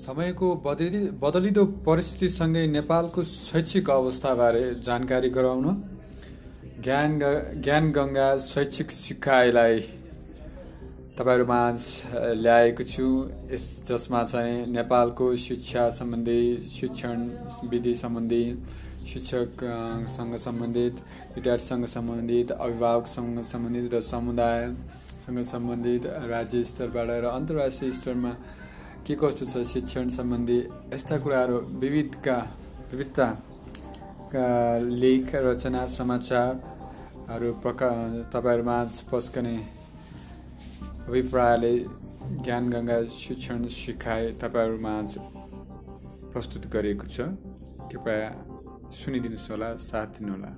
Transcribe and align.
समयको 0.00 0.48
बदलि 0.64 1.00
बदलिदो 1.20 1.64
परिस्थितिसँगै 1.86 2.66
नेपालको 2.68 3.22
शैक्षिक 3.22 3.90
अवस्थाबारे 3.90 4.62
जानकारी 4.80 5.30
गराउन 5.30 5.66
ज्ञान 6.84 7.18
ज्ञान 7.64 7.90
गङ्गा 7.92 8.28
शैक्षिक 8.42 8.90
सिकाइलाई 8.90 9.80
तपाईँहरू 11.18 11.46
माझ 11.46 11.78
ल्याएको 12.40 12.84
छु। 12.92 13.06
यस 13.52 13.64
जसमा 13.88 14.22
चाहिँ 14.24 14.66
नेपालको 14.72 15.26
शिक्षा 15.36 15.82
सम्बन्धी 15.92 16.40
शिक्षण 16.76 17.18
विधि 17.70 17.94
सम्बन्धी 17.94 18.44
शिक्षकसँग 19.10 20.36
सम्बन्धित 20.46 20.94
विद्यार्थीसँग 21.36 21.84
सम्बन्धित 21.96 22.52
अभिभावकसँग 22.56 23.42
सम्बन्धित 23.52 23.92
र 23.94 24.00
समुदायसँग 24.08 25.42
सम्बन्धित 25.52 26.06
राज्य 26.32 26.64
स्तरबाट 26.72 27.08
र 27.20 27.26
अन्तर्राष्ट्रिय 27.32 27.92
स्तरमा 28.00 28.32
के 29.06 29.14
कस्तो 29.16 29.44
छ 29.46 29.62
शिक्षण 29.66 30.08
सम्बन्धी 30.10 30.58
यस्ता 30.92 31.16
कुराहरू 31.18 31.56
विविधका 31.80 32.36
विविधताका 32.90 34.46
लेख 34.94 35.34
रचना 35.36 35.86
समाचारहरू 35.90 37.52
प्रका 37.62 37.90
तपाईँहरूमा 38.28 38.78
पस्कने 39.10 39.56
अभिप्रायले 41.02 41.74
ज्ञान 42.38 42.70
गङ्गा 42.70 42.98
शिक्षण 43.12 43.64
सिकाए 43.72 44.26
तपाईँहरूमा 44.38 44.94
प्रस्तुत 46.32 46.66
गरिएको 46.72 47.06
छ 47.08 47.32
कृपया 47.88 48.28
सुनिदिनुहोस् 48.94 49.50
होला 49.50 49.70
साथ 49.82 50.08
दिनुहोला 50.18 50.52